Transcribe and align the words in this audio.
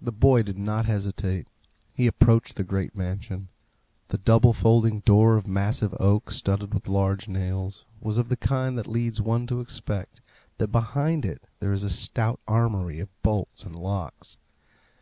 The 0.00 0.10
boy 0.10 0.42
did 0.42 0.56
not 0.56 0.86
hesitate. 0.86 1.46
He 1.92 2.06
approached 2.06 2.56
the 2.56 2.64
great 2.64 2.96
mansion. 2.96 3.48
The 4.08 4.16
double 4.16 4.54
folding 4.54 5.00
door 5.00 5.36
of 5.36 5.46
massive 5.46 5.94
oak, 6.00 6.30
studded 6.30 6.72
with 6.72 6.88
large 6.88 7.28
nails, 7.28 7.84
was 8.00 8.16
of 8.16 8.30
the 8.30 8.38
kind 8.38 8.78
that 8.78 8.86
leads 8.86 9.20
one 9.20 9.46
to 9.48 9.60
expect 9.60 10.22
that 10.56 10.68
behind 10.68 11.26
it 11.26 11.42
there 11.60 11.74
is 11.74 11.84
a 11.84 11.90
stout 11.90 12.40
armoury 12.48 13.00
of 13.00 13.10
bolts 13.22 13.64
and 13.64 13.76
locks. 13.76 14.38